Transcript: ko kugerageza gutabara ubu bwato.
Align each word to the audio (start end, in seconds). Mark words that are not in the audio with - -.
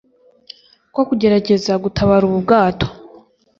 ko 0.93 1.01
kugerageza 1.09 1.73
gutabara 1.83 2.23
ubu 2.29 2.37
bwato. 2.45 2.87